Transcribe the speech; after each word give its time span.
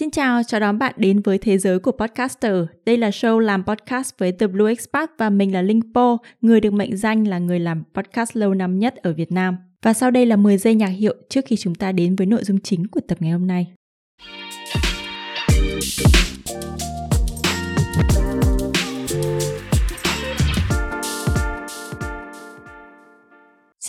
Xin 0.00 0.10
chào, 0.10 0.42
chào 0.42 0.60
đón 0.60 0.78
bạn 0.78 0.94
đến 0.96 1.20
với 1.20 1.38
thế 1.38 1.58
giới 1.58 1.78
của 1.78 1.92
podcaster. 1.92 2.54
Đây 2.86 2.96
là 2.96 3.10
show 3.10 3.38
làm 3.38 3.64
podcast 3.64 4.18
với 4.18 4.32
The 4.32 4.46
Blue 4.46 4.72
Expat 4.72 5.10
và 5.18 5.30
mình 5.30 5.54
là 5.54 5.62
Linh 5.62 5.80
Po, 5.94 6.18
người 6.40 6.60
được 6.60 6.72
mệnh 6.72 6.96
danh 6.96 7.28
là 7.28 7.38
người 7.38 7.60
làm 7.60 7.82
podcast 7.94 8.36
lâu 8.36 8.54
năm 8.54 8.78
nhất 8.78 8.96
ở 8.96 9.12
Việt 9.12 9.32
Nam. 9.32 9.56
Và 9.82 9.92
sau 9.92 10.10
đây 10.10 10.26
là 10.26 10.36
10 10.36 10.58
giây 10.58 10.74
nhạc 10.74 10.86
hiệu 10.86 11.14
trước 11.28 11.44
khi 11.46 11.56
chúng 11.56 11.74
ta 11.74 11.92
đến 11.92 12.16
với 12.16 12.26
nội 12.26 12.44
dung 12.44 12.60
chính 12.60 12.86
của 12.86 13.00
tập 13.08 13.18
ngày 13.20 13.30
hôm 13.30 13.46
nay. 13.46 13.72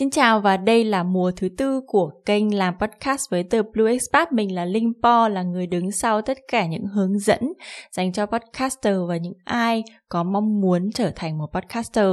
Xin 0.02 0.10
chào 0.10 0.40
và 0.40 0.58
đây 0.58 0.84
là 0.84 1.04
mùa 1.04 1.32
thứ 1.36 1.50
tư 1.58 1.82
của 1.88 2.12
kênh 2.26 2.56
làm 2.56 2.74
podcast 2.80 3.32
với 3.32 3.44
từ 3.44 3.64
Blue 3.64 3.92
Expat. 3.92 4.32
Mình 4.34 4.56
là 4.56 4.66
Linh 4.66 4.94
Po, 5.04 5.28
là 5.28 5.44
người 5.44 5.68
đứng 5.68 5.92
sau 5.92 6.22
tất 6.22 6.38
cả 6.52 6.66
những 6.66 6.86
hướng 6.86 7.20
dẫn 7.20 7.40
dành 7.92 8.14
cho 8.14 8.26
podcaster 8.26 8.96
và 9.08 9.18
những 9.18 9.34
ai 9.44 9.84
có 10.10 10.24
mong 10.24 10.62
muốn 10.62 10.90
trở 10.94 11.12
thành 11.16 11.38
một 11.38 11.46
podcaster. 11.54 12.06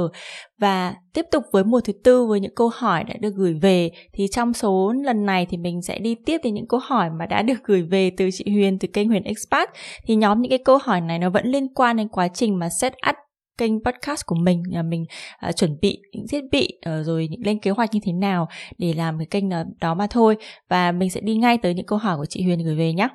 Và 0.59 0.95
tiếp 1.13 1.25
tục 1.31 1.43
với 1.51 1.63
mùa 1.63 1.81
thứ 1.81 1.93
tư 2.03 2.25
với 2.25 2.39
những 2.39 2.55
câu 2.55 2.69
hỏi 2.73 3.03
đã 3.03 3.13
được 3.21 3.33
gửi 3.35 3.53
về 3.61 3.91
thì 4.13 4.27
trong 4.31 4.53
số 4.53 4.93
lần 5.03 5.25
này 5.25 5.47
thì 5.49 5.57
mình 5.57 5.81
sẽ 5.81 5.99
đi 5.99 6.15
tiếp 6.25 6.37
đến 6.43 6.53
những 6.53 6.67
câu 6.67 6.79
hỏi 6.83 7.09
mà 7.19 7.25
đã 7.25 7.41
được 7.41 7.63
gửi 7.63 7.81
về 7.81 8.11
từ 8.17 8.29
chị 8.33 8.45
Huyền 8.51 8.79
từ 8.79 8.87
kênh 8.93 9.09
Huyền 9.09 9.23
Expat. 9.23 9.69
Thì 10.05 10.15
nhóm 10.15 10.41
những 10.41 10.49
cái 10.49 10.59
câu 10.65 10.77
hỏi 10.83 11.01
này 11.01 11.19
nó 11.19 11.29
vẫn 11.29 11.45
liên 11.45 11.73
quan 11.73 11.97
đến 11.97 12.07
quá 12.07 12.27
trình 12.27 12.59
mà 12.59 12.69
set 12.81 12.93
up 13.09 13.15
kênh 13.59 13.83
podcast 13.83 14.25
của 14.25 14.35
mình 14.35 14.63
là 14.67 14.83
mình 14.83 15.05
uh, 15.49 15.55
chuẩn 15.55 15.77
bị 15.81 16.01
những 16.13 16.27
thiết 16.27 16.41
bị 16.51 16.69
uh, 16.77 17.05
rồi 17.05 17.27
những 17.31 17.41
lên 17.45 17.59
kế 17.59 17.71
hoạch 17.71 17.93
như 17.93 17.99
thế 18.03 18.11
nào 18.11 18.47
để 18.77 18.93
làm 18.93 19.17
cái 19.17 19.25
kênh 19.25 19.49
đó, 19.49 19.63
đó 19.81 19.93
mà 19.95 20.07
thôi 20.09 20.37
và 20.69 20.91
mình 20.91 21.09
sẽ 21.09 21.21
đi 21.21 21.35
ngay 21.35 21.57
tới 21.57 21.73
những 21.73 21.85
câu 21.85 21.97
hỏi 21.97 22.17
của 22.17 22.25
chị 22.25 22.43
Huyền 22.43 22.63
gửi 22.63 22.75
về 22.75 22.93
nhé. 22.93 23.07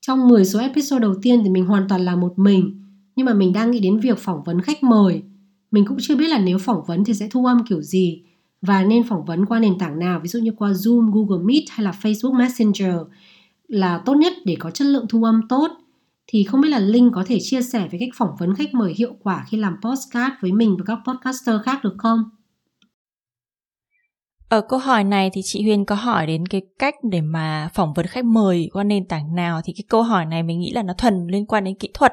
Trong 0.00 0.28
10 0.28 0.44
số 0.44 0.58
episode 0.58 1.00
đầu 1.00 1.14
tiên 1.22 1.40
thì 1.44 1.50
mình 1.50 1.66
hoàn 1.66 1.88
toàn 1.88 2.04
là 2.04 2.16
một 2.16 2.32
mình 2.38 2.84
nhưng 3.16 3.26
mà 3.26 3.34
mình 3.34 3.52
đang 3.52 3.70
nghĩ 3.70 3.80
đến 3.80 4.00
việc 4.00 4.18
phỏng 4.18 4.42
vấn 4.44 4.60
khách 4.60 4.82
mời. 4.82 5.22
Mình 5.70 5.84
cũng 5.88 5.98
chưa 6.00 6.16
biết 6.16 6.28
là 6.28 6.38
nếu 6.38 6.58
phỏng 6.58 6.84
vấn 6.86 7.04
thì 7.04 7.14
sẽ 7.14 7.28
thu 7.30 7.46
âm 7.46 7.64
kiểu 7.68 7.82
gì 7.82 8.22
và 8.62 8.84
nên 8.84 9.02
phỏng 9.02 9.24
vấn 9.24 9.46
qua 9.46 9.58
nền 9.58 9.78
tảng 9.78 9.98
nào 9.98 10.20
ví 10.22 10.28
dụ 10.28 10.38
như 10.38 10.52
qua 10.52 10.70
Zoom, 10.70 11.10
Google 11.10 11.44
Meet 11.44 11.64
hay 11.70 11.84
là 11.84 11.92
Facebook 12.02 12.38
Messenger 12.38 12.94
là 13.68 14.02
tốt 14.04 14.14
nhất 14.14 14.32
để 14.44 14.56
có 14.58 14.70
chất 14.70 14.84
lượng 14.84 15.06
thu 15.08 15.24
âm 15.24 15.40
tốt 15.48 15.70
thì 16.32 16.44
không 16.44 16.60
biết 16.60 16.68
là 16.68 16.78
Linh 16.78 17.10
có 17.14 17.24
thể 17.26 17.38
chia 17.40 17.62
sẻ 17.62 17.88
về 17.90 17.98
cách 18.00 18.08
phỏng 18.18 18.36
vấn 18.38 18.54
khách 18.54 18.74
mời 18.74 18.94
hiệu 18.96 19.16
quả 19.22 19.44
khi 19.48 19.56
làm 19.58 19.76
postcard 19.82 20.34
với 20.40 20.52
mình 20.52 20.76
và 20.78 20.84
các 20.86 20.98
podcaster 21.06 21.56
khác 21.64 21.84
được 21.84 21.94
không? 21.98 22.18
Ở 24.48 24.60
câu 24.60 24.78
hỏi 24.78 25.04
này 25.04 25.30
thì 25.32 25.40
chị 25.44 25.62
Huyền 25.62 25.84
có 25.84 25.94
hỏi 25.94 26.26
đến 26.26 26.46
cái 26.46 26.62
cách 26.78 26.94
để 27.10 27.20
mà 27.20 27.68
phỏng 27.74 27.92
vấn 27.94 28.06
khách 28.06 28.24
mời 28.24 28.68
qua 28.72 28.84
nền 28.84 29.08
tảng 29.08 29.34
nào 29.34 29.60
thì 29.64 29.72
cái 29.76 29.84
câu 29.88 30.02
hỏi 30.02 30.26
này 30.26 30.42
mình 30.42 30.58
nghĩ 30.58 30.72
là 30.72 30.82
nó 30.82 30.92
thuần 30.98 31.26
liên 31.26 31.46
quan 31.46 31.64
đến 31.64 31.74
kỹ 31.74 31.88
thuật. 31.94 32.12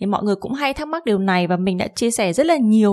Thì 0.00 0.06
mọi 0.06 0.22
người 0.22 0.34
cũng 0.40 0.52
hay 0.52 0.74
thắc 0.74 0.88
mắc 0.88 1.04
điều 1.04 1.18
này 1.18 1.46
và 1.46 1.56
mình 1.56 1.78
đã 1.78 1.86
chia 1.86 2.10
sẻ 2.10 2.32
rất 2.32 2.46
là 2.46 2.56
nhiều 2.56 2.92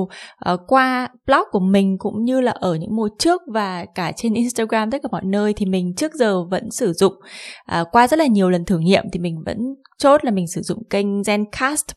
uh, 0.52 0.60
qua 0.68 1.08
blog 1.26 1.44
của 1.52 1.60
mình 1.60 1.98
cũng 2.00 2.24
như 2.24 2.42
là 2.42 2.52
ở 2.52 2.76
những 2.76 2.96
mùa 2.96 3.10
trước 3.20 3.42
và 3.54 3.86
cả 3.96 4.12
trên 4.16 4.34
Instagram 4.34 4.92
tất 4.92 4.98
cả 5.04 5.10
mọi 5.12 5.24
nơi 5.26 5.54
thì 5.54 5.66
mình 5.66 5.94
trước 5.96 6.14
giờ 6.14 6.44
vẫn 6.44 6.72
sử 6.72 6.94
dụng 6.94 7.14
uh, 7.82 7.88
qua 7.92 8.08
rất 8.08 8.20
là 8.20 8.26
nhiều 8.26 8.50
lần 8.50 8.66
thử 8.66 8.80
nghiệm 8.80 9.04
thì 9.14 9.20
mình 9.20 9.36
vẫn 9.46 9.58
chốt 9.98 10.26
là 10.26 10.32
mình 10.32 10.48
sử 10.48 10.62
dụng 10.62 10.84
kênh 10.90 11.22
Zencast 11.22 11.94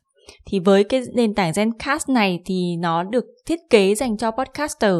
thì 0.46 0.58
với 0.58 0.84
cái 0.84 1.02
nền 1.14 1.34
tảng 1.34 1.52
Zencast 1.52 2.12
này 2.12 2.40
thì 2.44 2.76
nó 2.76 3.02
được 3.02 3.24
thiết 3.46 3.60
kế 3.70 3.94
dành 3.94 4.16
cho 4.16 4.30
podcaster, 4.30 4.94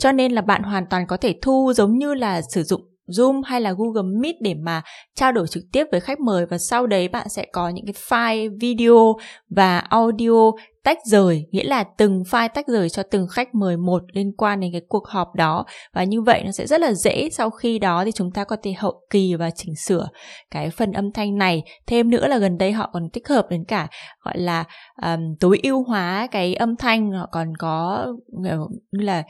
cho 0.00 0.12
nên 0.12 0.32
là 0.32 0.42
bạn 0.42 0.62
hoàn 0.62 0.84
toàn 0.90 1.06
có 1.06 1.16
thể 1.16 1.34
thu 1.42 1.72
giống 1.76 1.98
như 1.98 2.14
là 2.14 2.42
sử 2.42 2.62
dụng 2.62 2.82
Zoom 3.08 3.42
hay 3.44 3.60
là 3.60 3.72
Google 3.72 4.20
Meet 4.20 4.34
để 4.40 4.54
mà 4.54 4.82
trao 5.14 5.32
đổi 5.32 5.46
trực 5.46 5.62
tiếp 5.72 5.84
với 5.90 6.00
khách 6.00 6.20
mời 6.20 6.46
và 6.46 6.58
sau 6.58 6.86
đấy 6.86 7.08
bạn 7.08 7.28
sẽ 7.28 7.46
có 7.52 7.68
những 7.68 7.86
cái 7.86 7.94
file 8.08 8.58
video 8.60 9.14
và 9.50 9.78
audio 9.78 10.50
tách 10.86 10.98
rời 11.04 11.46
nghĩa 11.50 11.64
là 11.64 11.84
từng 11.84 12.22
file 12.30 12.48
tách 12.54 12.66
rời 12.66 12.88
cho 12.88 13.02
từng 13.10 13.26
khách 13.28 13.54
mời 13.54 13.76
một 13.76 14.02
liên 14.12 14.32
quan 14.36 14.60
đến 14.60 14.72
cái 14.72 14.80
cuộc 14.88 15.08
họp 15.08 15.34
đó. 15.34 15.64
Và 15.94 16.04
như 16.04 16.22
vậy 16.22 16.42
nó 16.44 16.52
sẽ 16.52 16.66
rất 16.66 16.80
là 16.80 16.92
dễ. 16.92 17.28
Sau 17.32 17.50
khi 17.50 17.78
đó 17.78 18.04
thì 18.04 18.12
chúng 18.12 18.30
ta 18.30 18.44
có 18.44 18.56
thể 18.62 18.72
hậu 18.72 19.00
kỳ 19.10 19.34
và 19.34 19.50
chỉnh 19.50 19.74
sửa 19.76 20.08
cái 20.50 20.70
phần 20.70 20.92
âm 20.92 21.12
thanh 21.12 21.38
này. 21.38 21.62
Thêm 21.86 22.10
nữa 22.10 22.28
là 22.28 22.38
gần 22.38 22.58
đây 22.58 22.72
họ 22.72 22.90
còn 22.92 23.10
tích 23.12 23.28
hợp 23.28 23.46
đến 23.50 23.64
cả 23.68 23.88
gọi 24.24 24.38
là 24.38 24.64
um, 25.02 25.20
tối 25.40 25.60
ưu 25.62 25.84
hóa 25.84 26.28
cái 26.30 26.54
âm 26.54 26.76
thanh. 26.76 27.12
Họ 27.12 27.28
còn 27.32 27.52
có 27.58 28.06
như 28.92 29.04
là 29.04 29.22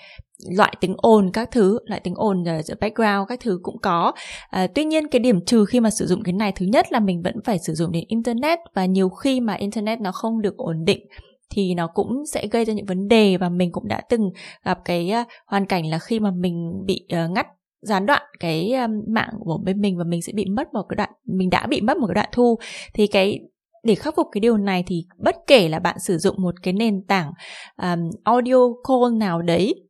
loại 0.50 0.74
tiếng 0.80 0.94
ồn 0.96 1.30
các 1.32 1.50
thứ 1.50 1.78
loại 1.84 2.00
tiếng 2.00 2.14
ồn 2.14 2.42
uh, 2.42 2.80
background 2.80 3.28
các 3.28 3.40
thứ 3.40 3.60
cũng 3.62 3.78
có. 3.82 4.12
Uh, 4.56 4.70
tuy 4.74 4.84
nhiên 4.84 5.08
cái 5.08 5.20
điểm 5.20 5.44
trừ 5.44 5.64
khi 5.64 5.80
mà 5.80 5.90
sử 5.90 6.06
dụng 6.06 6.22
cái 6.22 6.32
này 6.32 6.52
thứ 6.52 6.66
nhất 6.66 6.92
là 6.92 7.00
mình 7.00 7.22
vẫn 7.22 7.34
phải 7.44 7.58
sử 7.58 7.74
dụng 7.74 7.92
đến 7.92 8.04
internet 8.08 8.58
và 8.74 8.84
nhiều 8.86 9.08
khi 9.08 9.40
mà 9.40 9.54
internet 9.54 10.00
nó 10.00 10.12
không 10.12 10.42
được 10.42 10.56
ổn 10.56 10.84
định 10.84 11.06
thì 11.50 11.74
nó 11.74 11.86
cũng 11.86 12.26
sẽ 12.32 12.46
gây 12.46 12.64
ra 12.64 12.74
những 12.74 12.86
vấn 12.86 13.08
đề 13.08 13.36
và 13.36 13.48
mình 13.48 13.72
cũng 13.72 13.88
đã 13.88 14.00
từng 14.08 14.30
gặp 14.64 14.78
cái 14.84 15.12
uh, 15.22 15.26
hoàn 15.46 15.66
cảnh 15.66 15.86
là 15.86 15.98
khi 15.98 16.20
mà 16.20 16.30
mình 16.30 16.72
bị 16.86 17.06
uh, 17.24 17.30
ngắt 17.30 17.46
gián 17.82 18.06
đoạn 18.06 18.22
cái 18.40 18.72
uh, 18.84 18.90
mạng 19.08 19.30
của 19.40 19.58
bên 19.64 19.80
mình 19.80 19.98
và 19.98 20.04
mình 20.04 20.22
sẽ 20.22 20.32
bị 20.36 20.46
mất 20.46 20.74
một 20.74 20.82
cái 20.88 20.96
đoạn 20.96 21.10
mình 21.24 21.50
đã 21.50 21.66
bị 21.66 21.80
mất 21.80 21.96
một 21.96 22.06
cái 22.06 22.14
đoạn 22.14 22.28
thu. 22.32 22.58
Thì 22.94 23.06
cái 23.06 23.40
để 23.84 23.94
khắc 23.94 24.16
phục 24.16 24.26
cái 24.32 24.40
điều 24.40 24.56
này 24.56 24.84
thì 24.86 25.04
bất 25.18 25.36
kể 25.46 25.68
là 25.68 25.78
bạn 25.78 25.98
sử 25.98 26.18
dụng 26.18 26.36
một 26.38 26.54
cái 26.62 26.72
nền 26.74 27.02
tảng 27.08 27.32
um, 27.82 28.10
audio 28.24 28.58
call 28.88 29.16
nào 29.18 29.42
đấy 29.42 29.85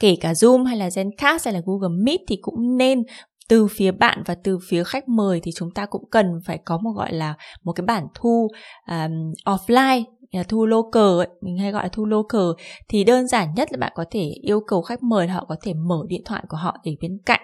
kể 0.00 0.16
cả 0.20 0.32
Zoom 0.32 0.64
hay 0.64 0.76
là 0.76 0.88
Zencast 0.88 1.38
hay 1.44 1.54
là 1.54 1.60
Google 1.66 1.96
Meet 2.04 2.20
thì 2.28 2.36
cũng 2.42 2.76
nên 2.76 3.02
từ 3.48 3.66
phía 3.66 3.92
bạn 3.92 4.22
và 4.26 4.34
từ 4.44 4.58
phía 4.68 4.84
khách 4.84 5.08
mời 5.08 5.40
thì 5.42 5.52
chúng 5.54 5.70
ta 5.70 5.86
cũng 5.86 6.10
cần 6.10 6.26
phải 6.46 6.58
có 6.64 6.78
một 6.78 6.90
gọi 6.90 7.12
là 7.12 7.34
một 7.64 7.72
cái 7.72 7.84
bản 7.86 8.06
thu 8.14 8.48
um, 8.88 9.32
offline 9.44 10.04
là 10.36 10.42
thu 10.42 10.66
lô 10.66 10.90
ấy, 10.92 11.28
mình 11.40 11.58
hay 11.58 11.72
gọi 11.72 11.82
là 11.82 11.88
thu 11.88 12.06
lô 12.06 12.22
cờ. 12.22 12.52
Thì 12.88 13.04
đơn 13.04 13.28
giản 13.28 13.54
nhất 13.54 13.72
là 13.72 13.78
bạn 13.80 13.92
có 13.94 14.04
thể 14.10 14.30
yêu 14.42 14.60
cầu 14.66 14.82
khách 14.82 15.02
mời 15.02 15.28
họ 15.28 15.44
có 15.48 15.56
thể 15.62 15.74
mở 15.74 15.98
điện 16.08 16.22
thoại 16.24 16.44
của 16.48 16.56
họ 16.56 16.76
để 16.84 16.96
bên 17.00 17.18
cạnh 17.26 17.40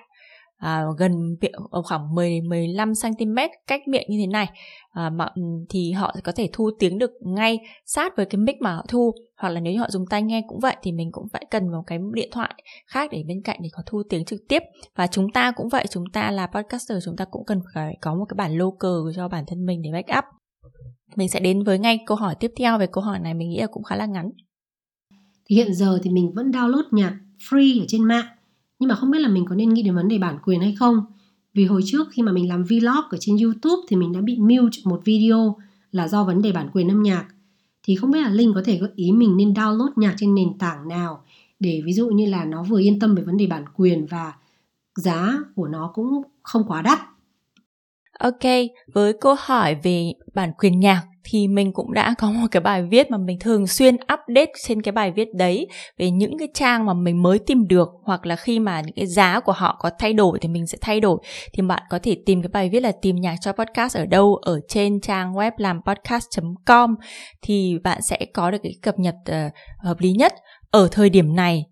à, 0.63 0.85
gần 0.99 1.37
ở 1.71 1.83
khoảng 1.83 2.15
10 2.15 2.41
15 2.41 2.93
cm 3.03 3.37
cách 3.67 3.89
miệng 3.89 4.07
như 4.09 4.19
thế 4.21 4.27
này. 4.27 4.51
À, 4.91 5.11
mà 5.11 5.29
ừ, 5.35 5.43
thì 5.69 5.93
họ 5.93 6.15
có 6.25 6.33
thể 6.33 6.49
thu 6.53 6.71
tiếng 6.79 6.99
được 6.99 7.11
ngay 7.21 7.59
sát 7.87 8.17
với 8.17 8.27
cái 8.27 8.39
mic 8.39 8.57
mà 8.61 8.75
họ 8.75 8.85
thu 8.89 9.13
hoặc 9.37 9.49
là 9.49 9.61
nếu 9.61 9.73
như 9.73 9.81
họ 9.81 9.91
dùng 9.91 10.05
tai 10.11 10.23
nghe 10.23 10.43
cũng 10.49 10.61
vậy 10.61 10.77
thì 10.83 10.93
mình 10.93 11.13
cũng 11.13 11.29
phải 11.33 11.47
cần 11.51 11.69
một 11.69 11.83
cái 11.87 11.99
điện 12.13 12.29
thoại 12.33 12.55
khác 12.87 13.11
để 13.13 13.25
bên 13.29 13.43
cạnh 13.45 13.59
để 13.63 13.69
có 13.73 13.83
thu 13.87 14.03
tiếng 14.09 14.25
trực 14.25 14.41
tiếp. 14.49 14.63
Và 14.97 15.07
chúng 15.07 15.33
ta 15.33 15.53
cũng 15.57 15.69
vậy 15.69 15.87
chúng 15.91 16.05
ta 16.13 16.31
là 16.31 16.47
podcaster 16.47 17.05
chúng 17.05 17.17
ta 17.17 17.25
cũng 17.31 17.45
cần 17.47 17.61
phải 17.75 17.97
có 18.01 18.15
một 18.15 18.25
cái 18.29 18.35
bản 18.37 18.59
local 18.59 19.17
cho 19.17 19.29
bản 19.29 19.45
thân 19.47 19.67
mình 19.67 19.83
để 19.83 19.91
backup. 19.93 20.25
Mình 21.17 21.29
sẽ 21.29 21.41
đến 21.41 21.63
với 21.63 21.79
ngay 21.79 21.99
câu 22.07 22.17
hỏi 22.17 22.35
tiếp 22.41 22.51
theo 22.59 22.79
về 22.79 22.87
câu 22.87 23.05
hỏi 23.05 23.19
này 23.19 23.35
mình 23.35 23.51
nghĩ 23.51 23.61
là 23.61 23.67
cũng 23.67 23.83
khá 23.83 23.97
là 23.97 24.07
ngắn. 24.07 24.31
Thì 25.45 25.57
hiện 25.57 25.75
giờ 25.75 25.99
thì 26.03 26.11
mình 26.11 26.33
vẫn 26.35 26.51
download 26.51 26.85
nhạc 26.93 27.19
free 27.51 27.83
ở 27.83 27.85
trên 27.89 28.05
mạng 28.05 28.27
nhưng 28.83 28.89
mà 28.89 28.95
không 28.95 29.11
biết 29.11 29.19
là 29.19 29.29
mình 29.29 29.45
có 29.45 29.55
nên 29.55 29.69
nghĩ 29.69 29.83
đến 29.83 29.95
vấn 29.95 30.09
đề 30.09 30.19
bản 30.19 30.39
quyền 30.45 30.61
hay 30.61 30.75
không. 30.79 31.01
Vì 31.55 31.65
hồi 31.65 31.83
trước 31.85 32.09
khi 32.13 32.23
mà 32.23 32.33
mình 32.33 32.49
làm 32.49 32.65
vlog 32.65 33.05
ở 33.11 33.19
trên 33.21 33.37
youtube 33.37 33.83
thì 33.89 33.97
mình 33.97 34.13
đã 34.13 34.21
bị 34.21 34.39
mute 34.39 34.79
một 34.85 35.01
video 35.05 35.57
là 35.93 36.09
do 36.09 36.25
vấn 36.25 36.43
đề 36.43 36.53
bản 36.53 36.71
quyền 36.73 36.89
âm 36.89 37.03
nhạc. 37.03 37.27
Thì 37.83 37.97
không 37.97 38.11
biết 38.11 38.21
là 38.21 38.31
linh 38.31 38.53
có 38.55 38.63
thể 38.65 38.79
gợi 38.79 38.91
ý 38.97 39.13
mình 39.13 39.37
nên 39.37 39.53
download 39.53 39.89
nhạc 39.97 40.15
trên 40.19 40.35
nền 40.35 40.59
tảng 40.59 40.89
nào 40.89 41.25
để 41.61 41.83
ví 41.85 41.93
dụ 41.93 42.09
như 42.09 42.27
là 42.27 42.45
nó 42.45 42.63
vừa 42.63 42.81
yên 42.81 42.99
tâm 42.99 43.15
về 43.15 43.23
vấn 43.23 43.37
đề 43.37 43.47
bản 43.47 43.65
quyền 43.77 44.07
và 44.07 44.33
giá 44.97 45.39
của 45.57 45.69
nó 45.69 45.91
cũng 45.95 46.23
không 46.43 46.65
quá 46.69 46.83
đắt. 46.83 46.99
Ok, 48.19 48.53
với 48.93 49.13
câu 49.21 49.37
hỏi 49.39 49.77
về 49.83 50.13
bản 50.35 50.53
quyền 50.59 50.81
nhạc 50.81 51.03
thì 51.25 51.49
mình 51.49 51.73
cũng 51.73 51.93
đã 51.95 52.15
có 52.19 52.31
một 52.31 52.47
cái 52.51 52.61
bài 52.61 52.83
viết 52.83 53.11
mà 53.11 53.19
mình 53.19 53.39
thường 53.39 53.67
xuyên 53.67 53.95
update 53.95 54.53
trên 54.67 54.83
cái 54.83 54.93
bài 54.93 55.13
viết 55.17 55.29
đấy 55.35 55.69
về 55.99 56.11
những 56.11 56.39
cái 56.39 56.49
trang 56.55 56.87
mà 56.87 56.95
mình 56.95 57.23
mới 57.23 57.39
tìm 57.39 57.69
được 57.69 57.89
hoặc 58.03 58.27
là 58.27 58.37
khi 58.37 58.59
mà 58.59 58.81
những 58.81 58.95
cái 58.95 59.07
giá 59.07 59.41
của 59.41 59.53
họ 59.53 59.77
có 59.81 59.91
thay 59.99 60.13
đổi 60.13 60.39
thì 60.41 60.49
mình 60.49 60.67
sẽ 60.67 60.79
thay 60.81 61.01
đổi. 61.01 61.19
Thì 61.53 61.63
bạn 61.63 61.83
có 61.91 61.99
thể 62.03 62.17
tìm 62.27 62.43
cái 62.43 62.49
bài 62.49 62.69
viết 62.69 62.81
là 62.81 62.93
tìm 63.03 63.17
nhạc 63.17 63.37
cho 63.41 63.53
podcast 63.53 63.97
ở 63.97 64.07
đâu? 64.07 64.35
Ở 64.35 64.61
trên 64.69 65.01
trang 65.01 65.33
web 65.33 65.53
làm 65.57 65.81
podcast.com 65.87 66.95
thì 67.43 67.79
bạn 67.85 68.03
sẽ 68.03 68.27
có 68.35 68.51
được 68.51 68.59
cái 68.63 68.75
cập 68.83 68.99
nhật 68.99 69.15
uh, 69.31 69.53
hợp 69.85 70.01
lý 70.01 70.13
nhất 70.13 70.35
ở 70.71 70.89
thời 70.93 71.11
điểm 71.11 71.37
này. 71.37 71.65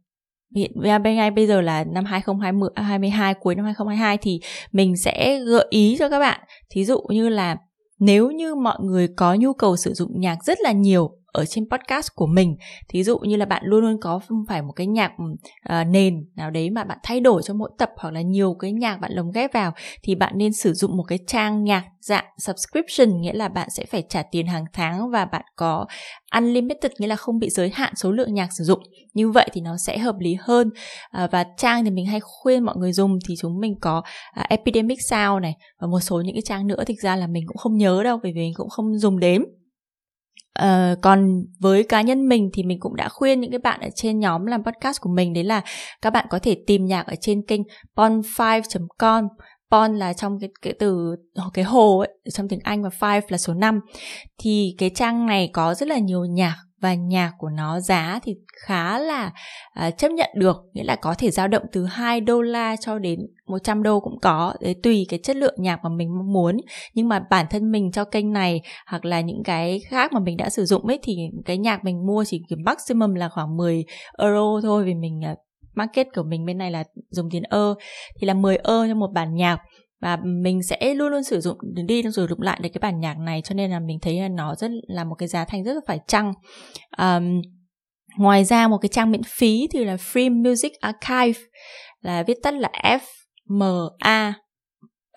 Hiện 0.56 0.72
bên 1.02 1.16
ngay 1.16 1.30
bây 1.30 1.46
giờ 1.46 1.60
là 1.60 1.84
năm 1.84 2.04
2022 2.04 3.34
à, 3.34 3.38
cuối 3.40 3.54
năm 3.54 3.64
2022 3.64 4.18
thì 4.18 4.40
mình 4.72 4.96
sẽ 4.96 5.38
gợi 5.46 5.66
ý 5.70 5.96
cho 5.98 6.08
các 6.08 6.18
bạn. 6.18 6.40
Thí 6.70 6.84
dụ 6.84 7.00
như 7.08 7.28
là 7.28 7.56
nếu 8.00 8.30
như 8.30 8.54
mọi 8.54 8.78
người 8.80 9.08
có 9.08 9.34
nhu 9.34 9.52
cầu 9.52 9.76
sử 9.76 9.94
dụng 9.94 10.20
nhạc 10.20 10.44
rất 10.44 10.60
là 10.60 10.72
nhiều 10.72 11.16
ở 11.32 11.44
trên 11.44 11.64
podcast 11.70 12.08
của 12.14 12.26
mình. 12.26 12.56
Thí 12.88 13.04
dụ 13.04 13.18
như 13.18 13.36
là 13.36 13.44
bạn 13.44 13.62
luôn 13.64 13.80
luôn 13.80 13.96
có 14.00 14.20
phải 14.48 14.62
một 14.62 14.72
cái 14.72 14.86
nhạc 14.86 15.12
uh, 15.12 15.86
nền 15.86 16.14
nào 16.36 16.50
đấy 16.50 16.70
mà 16.70 16.84
bạn 16.84 16.98
thay 17.02 17.20
đổi 17.20 17.42
cho 17.44 17.54
mỗi 17.54 17.70
tập 17.78 17.90
hoặc 17.96 18.10
là 18.10 18.20
nhiều 18.20 18.56
cái 18.58 18.72
nhạc 18.72 18.96
bạn 18.96 19.12
lồng 19.12 19.30
ghép 19.30 19.52
vào 19.52 19.72
thì 20.02 20.14
bạn 20.14 20.32
nên 20.36 20.52
sử 20.52 20.72
dụng 20.72 20.96
một 20.96 21.04
cái 21.08 21.18
trang 21.26 21.64
nhạc 21.64 21.84
dạng 22.00 22.24
subscription 22.38 23.20
nghĩa 23.20 23.32
là 23.32 23.48
bạn 23.48 23.68
sẽ 23.70 23.84
phải 23.84 24.04
trả 24.08 24.22
tiền 24.22 24.46
hàng 24.46 24.64
tháng 24.72 25.10
và 25.10 25.24
bạn 25.24 25.44
có 25.56 25.86
unlimited 26.34 26.92
nghĩa 26.98 27.06
là 27.06 27.16
không 27.16 27.38
bị 27.38 27.50
giới 27.50 27.70
hạn 27.70 27.92
số 27.96 28.12
lượng 28.12 28.34
nhạc 28.34 28.48
sử 28.58 28.64
dụng. 28.64 28.80
Như 29.14 29.30
vậy 29.30 29.48
thì 29.52 29.60
nó 29.60 29.76
sẽ 29.76 29.98
hợp 29.98 30.16
lý 30.18 30.36
hơn. 30.40 30.70
À, 31.10 31.28
và 31.32 31.44
trang 31.56 31.84
thì 31.84 31.90
mình 31.90 32.06
hay 32.06 32.20
khuyên 32.22 32.64
mọi 32.64 32.76
người 32.76 32.92
dùng 32.92 33.18
thì 33.28 33.34
chúng 33.40 33.60
mình 33.60 33.74
có 33.80 34.02
à, 34.32 34.46
epidemic 34.48 34.98
sound 35.02 35.42
này 35.42 35.54
và 35.80 35.86
một 35.86 36.00
số 36.00 36.20
những 36.20 36.34
cái 36.34 36.42
trang 36.44 36.66
nữa. 36.66 36.84
Thực 36.86 36.96
ra 37.02 37.16
là 37.16 37.26
mình 37.26 37.44
cũng 37.46 37.56
không 37.56 37.76
nhớ 37.76 38.02
đâu 38.02 38.18
bởi 38.22 38.32
vì 38.32 38.40
mình 38.40 38.52
cũng 38.56 38.68
không 38.68 38.98
dùng 38.98 39.18
đếm. 39.18 39.42
Uh, 40.64 40.98
còn 41.02 41.44
với 41.60 41.82
cá 41.82 42.02
nhân 42.02 42.28
mình 42.28 42.50
thì 42.52 42.62
mình 42.62 42.80
cũng 42.80 42.96
đã 42.96 43.08
khuyên 43.08 43.40
những 43.40 43.50
cái 43.50 43.58
bạn 43.58 43.80
ở 43.80 43.88
trên 43.94 44.18
nhóm 44.18 44.46
làm 44.46 44.64
podcast 44.64 45.00
của 45.00 45.10
mình 45.10 45.32
đấy 45.32 45.44
là 45.44 45.62
các 46.02 46.10
bạn 46.10 46.26
có 46.30 46.38
thể 46.38 46.56
tìm 46.66 46.86
nhạc 46.86 47.06
ở 47.06 47.14
trên 47.20 47.42
kênh 47.46 47.60
pon5.com 47.96 49.24
pond 49.70 49.96
là 49.96 50.12
trong 50.12 50.38
cái 50.40 50.50
cái 50.62 50.72
từ 50.78 51.16
ờ, 51.34 51.50
cái 51.54 51.64
hồ 51.64 51.98
ấy 51.98 52.08
trong 52.32 52.48
tiếng 52.48 52.60
Anh 52.62 52.82
và 52.82 52.88
five 53.00 53.22
là 53.28 53.38
số 53.38 53.54
5 53.54 53.80
thì 54.42 54.74
cái 54.78 54.90
trang 54.94 55.26
này 55.26 55.50
có 55.52 55.74
rất 55.74 55.88
là 55.88 55.98
nhiều 55.98 56.24
nhạc 56.24 56.56
và 56.80 56.94
nhạc 56.94 57.32
của 57.38 57.48
nó 57.48 57.80
giá 57.80 58.20
thì 58.22 58.34
khá 58.66 58.98
là 58.98 59.32
uh, 59.86 59.98
chấp 59.98 60.10
nhận 60.10 60.30
được 60.34 60.56
nghĩa 60.72 60.84
là 60.84 60.96
có 60.96 61.14
thể 61.14 61.30
dao 61.30 61.48
động 61.48 61.62
từ 61.72 61.84
2 61.84 62.20
đô 62.20 62.42
la 62.42 62.76
cho 62.76 62.98
đến 62.98 63.20
100 63.46 63.82
đô 63.82 64.00
cũng 64.00 64.20
có 64.22 64.54
đấy 64.60 64.74
tùy 64.82 65.06
cái 65.08 65.20
chất 65.22 65.36
lượng 65.36 65.54
nhạc 65.58 65.80
mà 65.82 65.90
mình 65.96 66.08
mong 66.18 66.32
muốn. 66.32 66.56
Nhưng 66.94 67.08
mà 67.08 67.20
bản 67.30 67.46
thân 67.50 67.70
mình 67.70 67.92
cho 67.92 68.04
kênh 68.04 68.32
này 68.32 68.60
hoặc 68.86 69.04
là 69.04 69.20
những 69.20 69.42
cái 69.44 69.80
khác 69.88 70.12
mà 70.12 70.20
mình 70.20 70.36
đã 70.36 70.50
sử 70.50 70.64
dụng 70.64 70.86
ấy 70.86 70.98
thì 71.02 71.16
cái 71.44 71.58
nhạc 71.58 71.84
mình 71.84 72.06
mua 72.06 72.24
chỉ 72.24 72.42
cái 72.48 72.56
maximum 72.64 73.14
là 73.14 73.28
khoảng 73.28 73.56
10 73.56 73.84
euro 74.18 74.60
thôi 74.62 74.84
vì 74.84 74.94
mình 74.94 75.20
uh, 75.32 75.38
market 75.74 76.06
của 76.14 76.22
mình 76.22 76.46
bên 76.46 76.58
này 76.58 76.70
là 76.70 76.84
dùng 77.10 77.28
tiền 77.30 77.42
ơ. 77.42 77.74
Thì 78.20 78.26
là 78.26 78.34
10 78.34 78.56
ơ 78.56 78.86
cho 78.88 78.94
một 78.94 79.10
bản 79.14 79.34
nhạc 79.34 79.58
và 80.00 80.18
mình 80.24 80.62
sẽ 80.62 80.94
luôn 80.94 81.08
luôn 81.08 81.24
sử 81.24 81.40
dụng 81.40 81.58
đi 81.86 82.02
sử 82.02 82.26
dụng 82.26 82.40
lại 82.40 82.60
được 82.62 82.68
cái 82.72 82.78
bản 82.80 83.00
nhạc 83.00 83.18
này 83.18 83.42
cho 83.44 83.54
nên 83.54 83.70
là 83.70 83.80
mình 83.80 83.98
thấy 84.02 84.20
là 84.20 84.28
nó 84.28 84.54
rất 84.54 84.70
là 84.88 85.04
một 85.04 85.14
cái 85.14 85.28
giá 85.28 85.44
thành 85.44 85.64
rất 85.64 85.72
là 85.72 85.80
phải 85.86 86.00
chăng. 86.06 86.32
Um, 86.98 87.40
ngoài 88.18 88.44
ra 88.44 88.68
một 88.68 88.78
cái 88.78 88.88
trang 88.88 89.10
miễn 89.10 89.22
phí 89.22 89.68
thì 89.72 89.84
là 89.84 89.96
Free 89.96 90.42
Music 90.42 90.72
Archive 90.80 91.40
là 92.00 92.22
viết 92.22 92.36
tắt 92.42 92.54
là 92.54 92.70
FMA 93.48 94.32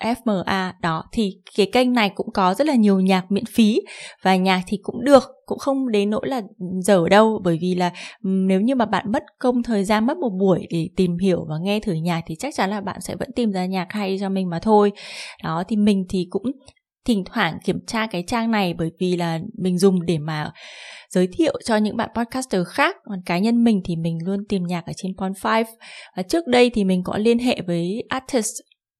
FMA 0.02 0.72
đó, 0.80 1.04
thì 1.12 1.36
cái 1.56 1.66
kênh 1.72 1.92
này 1.92 2.10
cũng 2.14 2.32
có 2.34 2.54
rất 2.54 2.66
là 2.66 2.74
nhiều 2.74 3.00
nhạc 3.00 3.32
miễn 3.32 3.44
phí 3.44 3.80
và 4.22 4.36
nhạc 4.36 4.62
thì 4.66 4.78
cũng 4.82 5.04
được, 5.04 5.22
cũng 5.46 5.58
không 5.58 5.90
đến 5.90 6.10
nỗi 6.10 6.28
là 6.28 6.42
dở 6.82 7.08
đâu, 7.10 7.40
bởi 7.44 7.58
vì 7.60 7.74
là 7.74 7.88
ừ, 8.24 8.28
nếu 8.28 8.60
như 8.60 8.74
mà 8.74 8.86
bạn 8.86 9.12
mất 9.12 9.22
công 9.38 9.62
thời 9.62 9.84
gian, 9.84 10.06
mất 10.06 10.18
một 10.18 10.30
buổi 10.40 10.66
để 10.70 10.88
tìm 10.96 11.18
hiểu 11.18 11.46
và 11.48 11.54
nghe 11.62 11.80
thử 11.80 11.92
nhạc 11.92 12.22
thì 12.26 12.34
chắc 12.38 12.54
chắn 12.54 12.70
là 12.70 12.80
bạn 12.80 13.00
sẽ 13.00 13.16
vẫn 13.16 13.28
tìm 13.36 13.52
ra 13.52 13.66
nhạc 13.66 13.86
hay 13.90 14.16
cho 14.20 14.28
mình 14.28 14.50
mà 14.50 14.58
thôi. 14.58 14.92
Đó, 15.42 15.64
thì 15.68 15.76
mình 15.76 16.04
thì 16.08 16.26
cũng 16.30 16.42
thỉnh 17.06 17.24
thoảng 17.26 17.58
kiểm 17.64 17.78
tra 17.86 18.06
cái 18.06 18.24
trang 18.26 18.50
này 18.50 18.74
bởi 18.74 18.90
vì 19.00 19.16
là 19.16 19.38
mình 19.58 19.78
dùng 19.78 20.06
để 20.06 20.18
mà 20.18 20.52
giới 21.10 21.28
thiệu 21.32 21.52
cho 21.64 21.76
những 21.76 21.96
bạn 21.96 22.10
podcaster 22.14 22.62
khác, 22.68 22.96
còn 23.04 23.18
cá 23.26 23.38
nhân 23.38 23.64
mình 23.64 23.80
thì 23.84 23.96
mình 23.96 24.18
luôn 24.24 24.38
tìm 24.48 24.62
nhạc 24.66 24.86
ở 24.86 24.92
trên 24.96 25.12
Pond5 25.12 25.64
và 26.16 26.22
trước 26.22 26.46
đây 26.46 26.70
thì 26.70 26.84
mình 26.84 27.02
có 27.04 27.18
liên 27.18 27.38
hệ 27.38 27.60
với 27.66 28.04
artist 28.08 28.52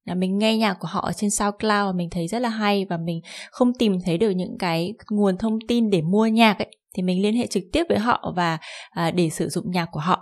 là 0.05 0.15
mình 0.15 0.37
nghe 0.37 0.57
nhạc 0.57 0.73
của 0.79 0.87
họ 0.87 1.01
ở 1.01 1.13
trên 1.13 1.29
SoundCloud 1.29 1.85
và 1.85 1.91
mình 1.95 2.09
thấy 2.09 2.27
rất 2.27 2.41
là 2.41 2.49
hay 2.49 2.85
và 2.89 2.97
mình 2.97 3.21
không 3.51 3.73
tìm 3.79 3.97
thấy 4.05 4.17
được 4.17 4.29
những 4.29 4.57
cái 4.59 4.93
nguồn 5.09 5.37
thông 5.37 5.59
tin 5.67 5.89
để 5.89 6.01
mua 6.01 6.25
nhạc 6.25 6.57
ấy 6.59 6.77
thì 6.95 7.03
mình 7.03 7.21
liên 7.21 7.35
hệ 7.35 7.47
trực 7.47 7.63
tiếp 7.71 7.83
với 7.89 7.99
họ 7.99 8.33
và 8.35 8.57
à, 8.89 9.11
để 9.11 9.29
sử 9.29 9.49
dụng 9.49 9.71
nhạc 9.71 9.87
của 9.91 9.99
họ. 9.99 10.21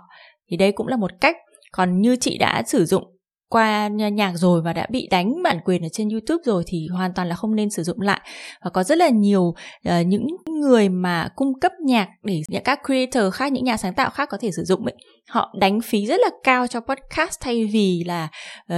Thì 0.50 0.56
đây 0.56 0.72
cũng 0.72 0.86
là 0.86 0.96
một 0.96 1.10
cách. 1.20 1.36
Còn 1.72 2.00
như 2.00 2.16
chị 2.16 2.38
đã 2.38 2.62
sử 2.66 2.84
dụng 2.84 3.04
qua 3.48 3.88
nhạc 3.88 4.32
rồi 4.34 4.62
và 4.62 4.72
đã 4.72 4.86
bị 4.90 5.08
đánh 5.10 5.42
bản 5.42 5.58
quyền 5.64 5.82
ở 5.82 5.88
trên 5.92 6.08
YouTube 6.08 6.42
rồi 6.44 6.64
thì 6.66 6.86
hoàn 6.92 7.14
toàn 7.14 7.28
là 7.28 7.34
không 7.34 7.54
nên 7.54 7.70
sử 7.70 7.82
dụng 7.82 8.00
lại. 8.00 8.20
Và 8.64 8.70
có 8.70 8.84
rất 8.84 8.98
là 8.98 9.08
nhiều 9.08 9.42
uh, 9.42 10.06
những 10.06 10.26
người 10.60 10.88
mà 10.88 11.28
cung 11.36 11.60
cấp 11.60 11.72
nhạc 11.84 12.08
để 12.22 12.42
các 12.64 12.80
creator 12.86 13.34
khác 13.34 13.52
những 13.52 13.64
nhà 13.64 13.76
sáng 13.76 13.94
tạo 13.94 14.10
khác 14.10 14.28
có 14.30 14.38
thể 14.40 14.50
sử 14.50 14.64
dụng 14.64 14.84
ấy. 14.84 14.94
Họ 15.28 15.54
đánh 15.60 15.80
phí 15.80 16.06
rất 16.06 16.20
là 16.20 16.28
cao 16.42 16.66
cho 16.66 16.80
podcast 16.80 17.40
thay 17.40 17.66
vì 17.66 18.04
là 18.06 18.28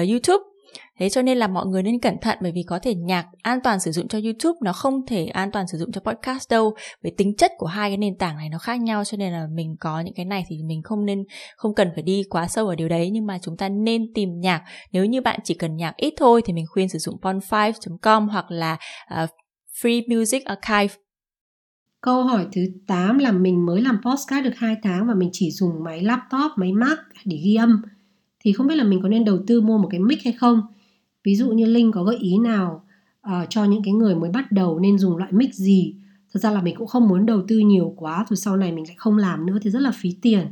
uh, 0.00 0.08
YouTube 0.08 0.55
thế 0.98 1.08
cho 1.08 1.22
nên 1.22 1.38
là 1.38 1.48
mọi 1.48 1.66
người 1.66 1.82
nên 1.82 2.00
cẩn 2.00 2.14
thận 2.20 2.38
bởi 2.42 2.52
vì 2.52 2.62
có 2.62 2.78
thể 2.78 2.94
nhạc 2.94 3.26
an 3.42 3.58
toàn 3.64 3.80
sử 3.80 3.90
dụng 3.90 4.08
cho 4.08 4.18
youtube 4.24 4.58
nó 4.62 4.72
không 4.72 5.06
thể 5.06 5.26
an 5.26 5.50
toàn 5.52 5.66
sử 5.72 5.78
dụng 5.78 5.92
cho 5.92 6.00
podcast 6.00 6.50
đâu 6.50 6.74
vì 7.02 7.10
tính 7.16 7.36
chất 7.36 7.52
của 7.58 7.66
hai 7.66 7.90
cái 7.90 7.96
nền 7.96 8.18
tảng 8.18 8.36
này 8.36 8.48
nó 8.48 8.58
khác 8.58 8.80
nhau 8.80 9.04
cho 9.04 9.16
nên 9.16 9.32
là 9.32 9.46
mình 9.54 9.76
có 9.80 10.00
những 10.00 10.14
cái 10.14 10.24
này 10.24 10.44
thì 10.48 10.56
mình 10.62 10.82
không 10.82 11.04
nên 11.04 11.24
không 11.56 11.74
cần 11.74 11.88
phải 11.94 12.02
đi 12.02 12.22
quá 12.30 12.48
sâu 12.48 12.68
ở 12.68 12.74
điều 12.74 12.88
đấy 12.88 13.10
nhưng 13.10 13.26
mà 13.26 13.38
chúng 13.42 13.56
ta 13.56 13.68
nên 13.68 14.12
tìm 14.14 14.28
nhạc 14.40 14.62
nếu 14.92 15.04
như 15.04 15.20
bạn 15.20 15.40
chỉ 15.44 15.54
cần 15.54 15.76
nhạc 15.76 15.96
ít 15.96 16.14
thôi 16.16 16.42
thì 16.44 16.52
mình 16.52 16.66
khuyên 16.68 16.88
sử 16.88 16.98
dụng 16.98 17.16
pon5.com 17.22 18.28
hoặc 18.28 18.50
là 18.50 18.78
uh, 19.22 19.30
free 19.82 20.16
music 20.16 20.44
archive 20.44 20.94
Câu 22.00 22.22
hỏi 22.24 22.46
thứ 22.52 22.62
8 22.86 23.18
là 23.18 23.32
mình 23.32 23.66
mới 23.66 23.82
làm 23.82 24.00
podcast 24.04 24.44
được 24.44 24.56
2 24.56 24.76
tháng 24.82 25.06
và 25.06 25.14
mình 25.14 25.28
chỉ 25.32 25.50
dùng 25.50 25.84
máy 25.84 26.02
laptop, 26.02 26.52
máy 26.56 26.72
Mac 26.72 26.98
để 27.24 27.36
ghi 27.44 27.54
âm. 27.54 27.82
Thì 28.44 28.52
không 28.52 28.66
biết 28.66 28.74
là 28.74 28.84
mình 28.84 29.00
có 29.02 29.08
nên 29.08 29.24
đầu 29.24 29.38
tư 29.46 29.60
mua 29.60 29.78
một 29.78 29.88
cái 29.90 30.00
mic 30.00 30.18
hay 30.24 30.32
không? 30.32 30.60
Ví 31.26 31.34
dụ 31.34 31.52
như 31.52 31.64
linh 31.64 31.92
có 31.92 32.04
gợi 32.04 32.16
ý 32.16 32.38
nào 32.38 32.84
uh, 33.28 33.32
cho 33.50 33.64
những 33.64 33.82
cái 33.82 33.94
người 33.94 34.14
mới 34.14 34.30
bắt 34.30 34.52
đầu 34.52 34.78
nên 34.78 34.98
dùng 34.98 35.16
loại 35.16 35.32
mic 35.32 35.54
gì? 35.54 35.94
Thật 36.32 36.40
ra 36.40 36.50
là 36.50 36.62
mình 36.62 36.76
cũng 36.76 36.86
không 36.86 37.08
muốn 37.08 37.26
đầu 37.26 37.42
tư 37.48 37.58
nhiều 37.58 37.94
quá 37.96 38.26
rồi 38.28 38.36
sau 38.36 38.56
này 38.56 38.72
mình 38.72 38.84
lại 38.88 38.94
không 38.98 39.16
làm 39.16 39.46
nữa 39.46 39.58
thì 39.62 39.70
rất 39.70 39.82
là 39.82 39.92
phí 39.94 40.16
tiền 40.22 40.46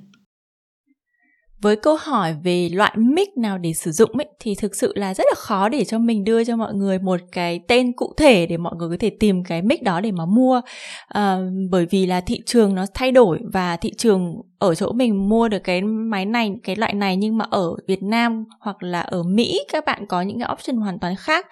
với 1.64 1.76
câu 1.76 1.96
hỏi 2.00 2.34
về 2.42 2.68
loại 2.72 2.94
mic 2.96 3.36
nào 3.36 3.58
để 3.58 3.72
sử 3.72 3.92
dụng 3.92 4.10
ấy 4.18 4.26
thì 4.40 4.54
thực 4.54 4.76
sự 4.76 4.92
là 4.96 5.14
rất 5.14 5.24
là 5.30 5.34
khó 5.36 5.68
để 5.68 5.84
cho 5.84 5.98
mình 5.98 6.24
đưa 6.24 6.44
cho 6.44 6.56
mọi 6.56 6.74
người 6.74 6.98
một 6.98 7.20
cái 7.32 7.60
tên 7.68 7.92
cụ 7.92 8.12
thể 8.16 8.46
để 8.46 8.56
mọi 8.56 8.74
người 8.76 8.88
có 8.88 8.96
thể 9.00 9.10
tìm 9.20 9.44
cái 9.44 9.62
mic 9.62 9.82
đó 9.82 10.00
để 10.00 10.12
mà 10.12 10.26
mua. 10.26 10.60
À, 11.08 11.38
bởi 11.70 11.86
vì 11.86 12.06
là 12.06 12.20
thị 12.20 12.40
trường 12.46 12.74
nó 12.74 12.86
thay 12.94 13.12
đổi 13.12 13.38
và 13.52 13.76
thị 13.76 13.92
trường 13.98 14.34
ở 14.58 14.74
chỗ 14.74 14.92
mình 14.92 15.28
mua 15.28 15.48
được 15.48 15.64
cái 15.64 15.82
máy 15.82 16.26
này 16.26 16.52
cái 16.62 16.76
loại 16.76 16.94
này 16.94 17.16
nhưng 17.16 17.38
mà 17.38 17.44
ở 17.50 17.74
Việt 17.88 18.02
Nam 18.02 18.44
hoặc 18.60 18.82
là 18.82 19.00
ở 19.00 19.22
Mỹ 19.22 19.60
các 19.72 19.84
bạn 19.84 20.06
có 20.08 20.22
những 20.22 20.38
cái 20.38 20.48
option 20.52 20.76
hoàn 20.76 20.98
toàn 20.98 21.14
khác 21.16 21.46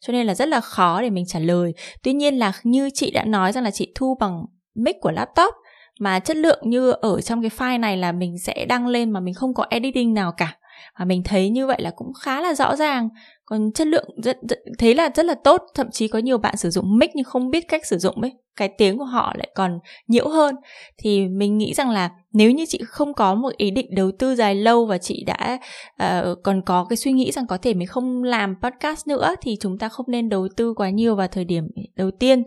cho 0.00 0.12
nên 0.12 0.26
là 0.26 0.34
rất 0.34 0.48
là 0.48 0.60
khó 0.60 1.02
để 1.02 1.10
mình 1.10 1.24
trả 1.26 1.38
lời. 1.38 1.74
Tuy 2.02 2.12
nhiên 2.12 2.34
là 2.38 2.52
như 2.62 2.90
chị 2.94 3.10
đã 3.10 3.24
nói 3.24 3.52
rằng 3.52 3.64
là 3.64 3.70
chị 3.70 3.92
thu 3.94 4.16
bằng 4.20 4.44
mic 4.74 4.96
của 5.00 5.10
laptop 5.10 5.54
mà 5.98 6.18
chất 6.18 6.36
lượng 6.36 6.60
như 6.62 6.90
ở 6.90 7.20
trong 7.20 7.42
cái 7.42 7.50
file 7.56 7.80
này 7.80 7.96
là 7.96 8.12
mình 8.12 8.38
sẽ 8.38 8.66
đăng 8.68 8.86
lên 8.86 9.10
mà 9.10 9.20
mình 9.20 9.34
không 9.34 9.54
có 9.54 9.66
editing 9.70 10.14
nào 10.14 10.32
cả. 10.32 10.56
Và 10.98 11.04
mình 11.04 11.22
thấy 11.22 11.50
như 11.50 11.66
vậy 11.66 11.76
là 11.80 11.90
cũng 11.96 12.12
khá 12.20 12.40
là 12.40 12.54
rõ 12.54 12.76
ràng. 12.76 13.08
Còn 13.44 13.72
chất 13.72 13.86
lượng 13.86 14.08
rất, 14.22 14.38
rất 14.48 14.58
thế 14.78 14.94
là 14.94 15.10
rất 15.14 15.26
là 15.26 15.34
tốt. 15.44 15.62
Thậm 15.74 15.86
chí 15.92 16.08
có 16.08 16.18
nhiều 16.18 16.38
bạn 16.38 16.56
sử 16.56 16.70
dụng 16.70 16.98
mic 16.98 17.10
nhưng 17.14 17.24
không 17.24 17.50
biết 17.50 17.68
cách 17.68 17.86
sử 17.86 17.98
dụng 17.98 18.20
ấy. 18.20 18.32
Cái 18.56 18.68
tiếng 18.68 18.98
của 18.98 19.04
họ 19.04 19.32
lại 19.36 19.48
còn 19.54 19.78
nhiễu 20.06 20.28
hơn. 20.28 20.54
Thì 20.98 21.28
mình 21.28 21.58
nghĩ 21.58 21.74
rằng 21.74 21.90
là 21.90 22.10
nếu 22.32 22.50
như 22.50 22.64
chị 22.68 22.80
không 22.86 23.14
có 23.14 23.34
một 23.34 23.56
ý 23.56 23.70
định 23.70 23.94
đầu 23.94 24.10
tư 24.18 24.34
dài 24.34 24.54
lâu 24.54 24.86
và 24.86 24.98
chị 24.98 25.24
đã 25.26 25.58
uh, 26.02 26.38
còn 26.44 26.62
có 26.62 26.86
cái 26.88 26.96
suy 26.96 27.12
nghĩ 27.12 27.32
rằng 27.32 27.46
có 27.46 27.58
thể 27.58 27.74
mình 27.74 27.88
không 27.88 28.22
làm 28.22 28.54
podcast 28.62 29.06
nữa 29.06 29.34
thì 29.40 29.56
chúng 29.60 29.78
ta 29.78 29.88
không 29.88 30.06
nên 30.08 30.28
đầu 30.28 30.48
tư 30.56 30.74
quá 30.76 30.90
nhiều 30.90 31.16
vào 31.16 31.28
thời 31.28 31.44
điểm 31.44 31.68
đầu 31.96 32.10
tiên. 32.10 32.42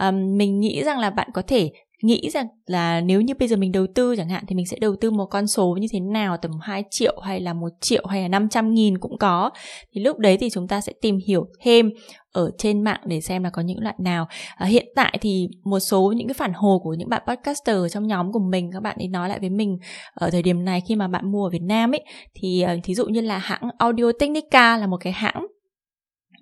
Um, 0.00 0.36
mình 0.36 0.60
nghĩ 0.60 0.82
rằng 0.84 0.98
là 0.98 1.10
bạn 1.10 1.28
có 1.34 1.42
thể 1.42 1.70
nghĩ 2.02 2.30
rằng 2.30 2.46
là 2.66 3.00
nếu 3.00 3.20
như 3.20 3.34
bây 3.38 3.48
giờ 3.48 3.56
mình 3.56 3.72
đầu 3.72 3.86
tư 3.94 4.16
chẳng 4.16 4.28
hạn 4.28 4.44
thì 4.48 4.56
mình 4.56 4.66
sẽ 4.66 4.76
đầu 4.80 4.96
tư 5.00 5.10
một 5.10 5.26
con 5.26 5.46
số 5.46 5.76
như 5.80 5.86
thế 5.92 6.00
nào 6.00 6.36
tầm 6.36 6.50
2 6.60 6.84
triệu 6.90 7.20
hay 7.20 7.40
là 7.40 7.52
1 7.52 7.68
triệu 7.80 8.06
hay 8.06 8.22
là 8.22 8.28
500 8.28 8.74
nghìn 8.74 8.98
cũng 8.98 9.18
có. 9.18 9.50
Thì 9.94 10.00
lúc 10.00 10.18
đấy 10.18 10.36
thì 10.40 10.50
chúng 10.50 10.68
ta 10.68 10.80
sẽ 10.80 10.92
tìm 11.00 11.18
hiểu 11.26 11.46
thêm 11.62 11.90
ở 12.32 12.50
trên 12.58 12.84
mạng 12.84 13.00
để 13.06 13.20
xem 13.20 13.44
là 13.44 13.50
có 13.50 13.62
những 13.62 13.80
loại 13.80 13.94
nào. 13.98 14.26
À, 14.56 14.66
hiện 14.66 14.86
tại 14.96 15.18
thì 15.20 15.48
một 15.64 15.80
số 15.80 16.12
những 16.16 16.28
cái 16.28 16.34
phản 16.34 16.52
hồi 16.52 16.78
của 16.82 16.94
những 16.94 17.08
bạn 17.08 17.22
podcaster 17.26 17.76
trong 17.92 18.06
nhóm 18.06 18.32
của 18.32 18.40
mình 18.50 18.70
các 18.72 18.82
bạn 18.82 18.96
ấy 18.98 19.08
nói 19.08 19.28
lại 19.28 19.40
với 19.40 19.50
mình 19.50 19.78
ở 20.14 20.30
thời 20.30 20.42
điểm 20.42 20.64
này 20.64 20.80
khi 20.88 20.96
mà 20.96 21.08
bạn 21.08 21.32
mua 21.32 21.44
ở 21.44 21.50
Việt 21.50 21.62
Nam 21.62 21.94
ấy 21.94 22.04
thì 22.34 22.64
uh, 22.64 22.84
thí 22.84 22.94
dụ 22.94 23.06
như 23.06 23.20
là 23.20 23.38
hãng 23.38 23.70
Audio 23.78 24.12
Technica 24.20 24.76
là 24.76 24.86
một 24.86 24.98
cái 25.00 25.12
hãng 25.12 25.46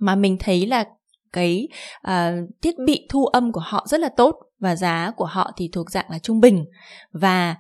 mà 0.00 0.14
mình 0.14 0.37
thấy 0.40 0.66
là 0.66 0.84
cái 1.32 1.68
uh, 2.08 2.49
thiết 2.62 2.75
bị 2.87 3.06
thu 3.11 3.26
âm 3.26 3.52
của 3.52 3.62
họ 3.64 3.87
rất 3.88 4.00
là 4.00 4.08
tốt 4.16 4.34
và 4.64 4.76
giá 4.76 5.11
của 5.16 5.25
họ 5.25 5.52
thì 5.56 5.68
thuộc 5.73 5.90
dạng 5.90 6.11
là 6.11 6.18
trung 6.18 6.40
bình. 6.40 6.64
Và 7.12 7.56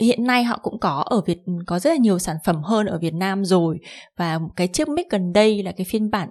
hiện 0.00 0.24
nay 0.26 0.44
họ 0.44 0.58
cũng 0.62 0.80
có 0.80 1.04
ở 1.06 1.20
Việt 1.26 1.38
có 1.66 1.78
rất 1.78 1.90
là 1.90 1.96
nhiều 1.96 2.18
sản 2.18 2.36
phẩm 2.44 2.62
hơn 2.62 2.86
ở 2.86 2.98
Việt 2.98 3.14
Nam 3.14 3.44
rồi. 3.44 3.78
Và 4.16 4.40
cái 4.56 4.68
chiếc 4.68 4.88
mic 4.88 5.10
gần 5.10 5.32
đây 5.32 5.62
là 5.62 5.72
cái 5.72 5.84
phiên 5.84 6.10
bản 6.10 6.28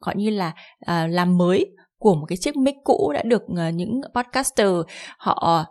gọi 0.00 0.16
như 0.16 0.30
là 0.30 0.52
uh, 0.90 1.10
làm 1.10 1.38
mới 1.38 1.66
của 1.98 2.14
một 2.14 2.26
cái 2.28 2.36
chiếc 2.36 2.56
mic 2.56 2.74
cũ 2.84 3.12
đã 3.14 3.22
được 3.22 3.42
uh, 3.42 3.74
những 3.74 4.00
podcaster 4.14 4.68
họ 5.18 5.64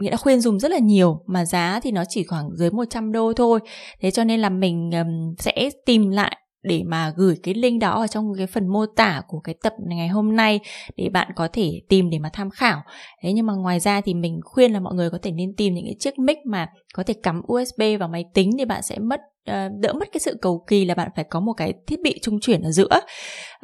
nghĩa 0.00 0.10
là 0.10 0.16
khuyên 0.16 0.40
dùng 0.40 0.60
rất 0.60 0.70
là 0.70 0.78
nhiều. 0.78 1.22
Mà 1.26 1.44
giá 1.44 1.80
thì 1.82 1.90
nó 1.90 2.04
chỉ 2.08 2.24
khoảng 2.24 2.56
dưới 2.56 2.70
100 2.70 3.12
đô 3.12 3.32
thôi. 3.32 3.60
Thế 4.00 4.10
cho 4.10 4.24
nên 4.24 4.40
là 4.40 4.48
mình 4.48 4.90
um, 4.90 5.34
sẽ 5.38 5.70
tìm 5.86 6.10
lại 6.10 6.36
để 6.64 6.82
mà 6.86 7.12
gửi 7.16 7.36
cái 7.42 7.54
link 7.54 7.80
đó 7.80 8.00
ở 8.00 8.06
trong 8.06 8.32
cái 8.38 8.46
phần 8.46 8.68
mô 8.68 8.86
tả 8.86 9.22
của 9.28 9.40
cái 9.40 9.54
tập 9.62 9.72
ngày 9.86 10.08
hôm 10.08 10.36
nay 10.36 10.60
để 10.96 11.08
bạn 11.08 11.28
có 11.36 11.48
thể 11.52 11.80
tìm 11.88 12.10
để 12.10 12.18
mà 12.18 12.30
tham 12.32 12.50
khảo. 12.50 12.82
Thế 13.22 13.32
nhưng 13.32 13.46
mà 13.46 13.54
ngoài 13.54 13.80
ra 13.80 14.00
thì 14.00 14.14
mình 14.14 14.40
khuyên 14.44 14.72
là 14.72 14.80
mọi 14.80 14.94
người 14.94 15.10
có 15.10 15.18
thể 15.22 15.30
nên 15.30 15.56
tìm 15.56 15.74
những 15.74 15.84
cái 15.84 15.96
chiếc 15.98 16.18
mic 16.18 16.38
mà 16.46 16.66
có 16.94 17.02
thể 17.02 17.14
cắm 17.22 17.42
USB 17.52 17.82
vào 18.00 18.08
máy 18.08 18.24
tính 18.34 18.50
thì 18.58 18.64
bạn 18.64 18.82
sẽ 18.82 18.98
mất 18.98 19.20
ờ, 19.46 19.68
đỡ 19.80 19.92
mất 19.92 20.08
cái 20.12 20.20
sự 20.20 20.38
cầu 20.42 20.64
kỳ 20.66 20.84
là 20.84 20.94
bạn 20.94 21.08
phải 21.16 21.24
có 21.24 21.40
một 21.40 21.52
cái 21.52 21.72
thiết 21.86 22.00
bị 22.02 22.18
trung 22.22 22.40
chuyển 22.40 22.62
ở 22.62 22.70
giữa. 22.70 23.00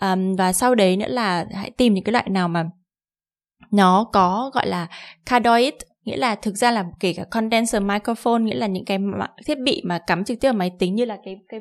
Um, 0.03 0.37
và 0.37 0.53
sau 0.53 0.75
đấy 0.75 0.97
nữa 0.97 1.09
là 1.09 1.47
hãy 1.55 1.71
tìm 1.71 1.95
những 1.95 2.05
cái 2.05 2.13
loại 2.13 2.27
nào 2.31 2.49
mà 2.49 2.65
nó 3.71 4.07
có 4.13 4.51
gọi 4.55 4.67
là 4.67 4.87
cardioid 5.27 5.75
nghĩa 6.11 6.17
là 6.17 6.35
thực 6.35 6.55
ra 6.57 6.71
là 6.71 6.85
kể 7.01 7.13
cả 7.13 7.25
condenser 7.31 7.83
microphone, 7.83 8.43
nghĩa 8.43 8.55
là 8.55 8.67
những 8.67 8.85
cái 8.85 8.99
thiết 9.47 9.59
bị 9.59 9.83
mà 9.85 9.99
cắm 10.07 10.25
trực 10.25 10.41
tiếp 10.41 10.49
vào 10.49 10.59
máy 10.59 10.73
tính 10.79 10.95
như 10.95 11.05
là 11.05 11.19
cái 11.25 11.37
cái 11.49 11.61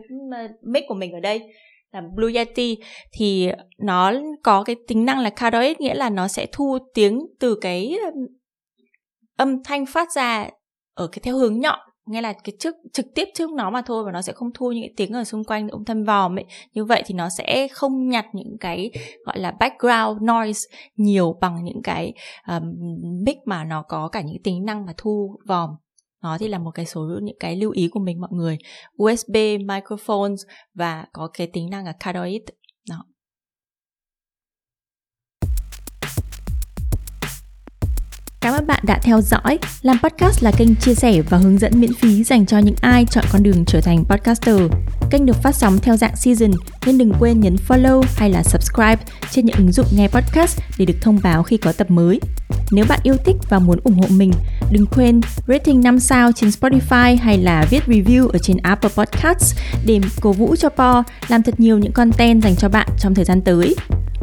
mic 0.64 0.84
của 0.88 0.96
mình 0.96 1.12
ở 1.12 1.20
đây 1.20 1.42
là 1.92 2.02
Blue 2.16 2.34
Yeti, 2.34 2.78
thì 3.12 3.50
nó 3.78 4.14
có 4.44 4.64
cái 4.64 4.76
tính 4.88 5.06
năng 5.06 5.20
là 5.20 5.30
cardioid 5.30 5.78
nghĩa 5.80 5.94
là 5.94 6.10
nó 6.10 6.28
sẽ 6.28 6.48
thu 6.52 6.78
tiếng 6.94 7.20
từ 7.40 7.58
cái 7.62 7.96
âm 9.38 9.64
thanh 9.64 9.86
phát 9.86 10.12
ra 10.16 10.50
ở 10.94 11.08
cái 11.08 11.20
theo 11.24 11.38
hướng 11.38 11.60
nhọn 11.60 11.80
nghe 12.10 12.22
là 12.22 12.34
cái 12.34 12.54
trước 12.60 12.76
trực 12.94 13.06
tiếp 13.16 13.28
trước 13.34 13.52
nó 13.52 13.70
mà 13.70 13.82
thôi 13.82 14.04
và 14.04 14.12
nó 14.12 14.22
sẽ 14.22 14.34
không 14.34 14.50
thu 14.54 14.72
những 14.72 14.84
cái 14.84 14.94
tiếng 14.98 15.14
ở 15.14 15.24
xung 15.24 15.44
quanh 15.44 15.68
ông 15.68 15.86
thâm 15.86 16.04
vòm 16.04 16.40
ấy. 16.40 16.46
Như 16.74 16.86
vậy 16.86 17.04
thì 17.06 17.16
nó 17.16 17.30
sẽ 17.30 17.68
không 17.72 18.10
nhặt 18.10 18.26
những 18.34 18.58
cái 18.60 18.92
gọi 19.26 19.40
là 19.40 19.52
background 19.52 20.22
noise 20.22 20.62
nhiều 20.96 21.38
bằng 21.42 21.64
những 21.64 21.82
cái 21.84 22.14
um, 22.48 22.74
mic 23.26 23.38
mà 23.46 23.64
nó 23.64 23.82
có 23.82 24.08
cả 24.08 24.22
những 24.22 24.44
tính 24.44 24.66
năng 24.66 24.86
mà 24.86 24.94
thu 24.98 25.40
vòm. 25.48 25.70
Nó 26.24 26.38
thì 26.38 26.48
là 26.48 26.60
một 26.60 26.72
cái 26.72 26.86
số 26.86 27.02
những 27.22 27.38
cái 27.40 27.56
lưu 27.56 27.72
ý 27.72 27.88
của 27.88 28.00
mình 28.00 28.22
mọi 28.22 28.30
người. 28.34 28.58
USB 29.04 29.36
microphones 29.68 30.42
và 30.74 31.06
có 31.14 31.30
cái 31.34 31.48
tính 31.48 31.70
năng 31.70 31.86
là 31.86 31.94
cardioid. 32.00 32.42
Cảm 38.50 38.58
ơn 38.58 38.68
bạn 38.68 38.80
đã 38.84 39.00
theo 39.04 39.22
dõi. 39.22 39.60
Làm 39.82 39.98
podcast 40.04 40.44
là 40.44 40.52
kênh 40.58 40.76
chia 40.76 40.94
sẻ 40.94 41.22
và 41.22 41.38
hướng 41.38 41.58
dẫn 41.58 41.72
miễn 41.80 41.94
phí 41.94 42.24
dành 42.24 42.46
cho 42.46 42.58
những 42.58 42.76
ai 42.82 43.06
chọn 43.12 43.24
con 43.32 43.44
đường 43.44 43.66
trở 43.66 43.82
thành 43.82 44.06
podcaster. 44.06 44.56
Kênh 45.10 45.26
được 45.26 45.36
phát 45.44 45.56
sóng 45.56 45.80
theo 45.80 45.98
dạng 45.98 46.16
season 46.16 46.52
nên 46.86 46.98
đừng 46.98 47.14
quên 47.20 47.40
nhấn 47.40 47.56
follow 47.68 48.04
hay 48.16 48.30
là 48.30 48.44
subscribe 48.44 48.98
trên 49.32 49.46
những 49.46 49.56
ứng 49.56 49.72
dụng 49.72 49.86
nghe 49.96 50.08
podcast 50.08 50.60
để 50.78 50.86
được 50.86 50.94
thông 51.02 51.20
báo 51.24 51.44
khi 51.44 51.58
có 51.58 51.72
tập 51.72 51.92
mới. 51.92 52.20
Nếu 52.72 52.86
bạn 52.90 53.00
yêu 53.04 53.16
thích 53.26 53.36
và 53.50 53.60
muốn 53.60 53.80
ủng 53.84 53.98
hộ 53.98 54.08
mình, 54.10 54.32
đừng 54.72 54.86
quên 54.86 55.22
rating 55.48 55.82
5 55.82 56.00
sao 56.00 56.32
trên 56.32 56.50
Spotify 56.50 57.18
hay 57.22 57.38
là 57.38 57.66
viết 57.70 57.84
review 57.88 58.28
ở 58.28 58.40
trên 58.40 58.58
Apple 58.58 58.90
Podcasts 58.96 59.58
để 59.86 60.00
cổ 60.22 60.32
vũ 60.32 60.56
cho 60.56 60.70
Po 60.70 61.04
làm 61.28 61.44
thật 61.44 61.60
nhiều 61.60 61.78
những 61.78 61.92
content 61.92 62.44
dành 62.44 62.56
cho 62.56 62.70
bạn 62.70 62.88
trong 63.00 63.16
thời 63.16 63.26
gian 63.26 63.42
tới. 63.42 63.76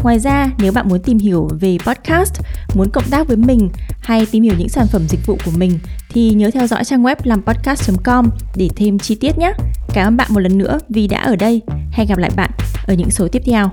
Ngoài 0.03 0.19
ra, 0.19 0.51
nếu 0.59 0.73
bạn 0.73 0.89
muốn 0.89 1.03
tìm 1.03 1.19
hiểu 1.19 1.49
về 1.61 1.79
podcast, 1.87 2.35
muốn 2.75 2.91
cộng 2.91 3.11
tác 3.11 3.29
với 3.29 3.37
mình 3.37 3.71
hay 4.01 4.27
tìm 4.27 4.43
hiểu 4.43 4.55
những 4.59 4.69
sản 4.69 4.87
phẩm 4.93 5.03
dịch 5.09 5.27
vụ 5.27 5.39
của 5.45 5.51
mình 5.57 5.79
thì 6.11 6.31
nhớ 6.31 6.51
theo 6.55 6.67
dõi 6.67 6.85
trang 6.85 7.03
web 7.03 7.17
làm 7.23 7.43
podcast.com 7.43 8.31
để 8.57 8.69
thêm 8.77 8.99
chi 8.99 9.15
tiết 9.15 9.39
nhé. 9.39 9.53
Cảm 9.95 10.09
ơn 10.09 10.17
bạn 10.17 10.29
một 10.31 10.41
lần 10.41 10.59
nữa 10.59 10.79
vì 10.89 11.09
đã 11.09 11.21
ở 11.21 11.37
đây. 11.37 11.63
Hẹn 11.93 12.09
gặp 12.09 12.19
lại 12.19 12.31
bạn 12.37 12.51
ở 12.87 12.95
những 12.95 13.11
số 13.11 13.29
tiếp 13.33 13.43
theo. 13.47 13.71